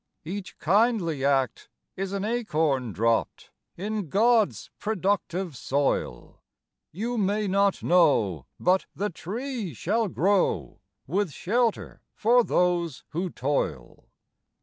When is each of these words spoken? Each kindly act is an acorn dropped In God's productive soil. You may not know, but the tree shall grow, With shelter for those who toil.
Each 0.23 0.57
kindly 0.57 1.23
act 1.23 1.69
is 1.95 2.11
an 2.11 2.25
acorn 2.25 2.91
dropped 2.91 3.51
In 3.77 4.09
God's 4.09 4.71
productive 4.79 5.55
soil. 5.55 6.41
You 6.91 7.19
may 7.19 7.47
not 7.47 7.83
know, 7.83 8.47
but 8.59 8.87
the 8.95 9.11
tree 9.11 9.75
shall 9.75 10.07
grow, 10.07 10.79
With 11.05 11.31
shelter 11.31 12.01
for 12.15 12.43
those 12.43 13.03
who 13.09 13.29
toil. 13.29 14.07